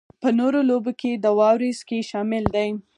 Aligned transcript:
په 0.21 0.29
نورو 0.39 0.59
لوبو 0.69 0.91
کې 1.01 1.11
د 1.13 1.25
واورې 1.37 1.69
سکی 1.79 1.99
شامل 2.11 2.43
دی 2.55 2.69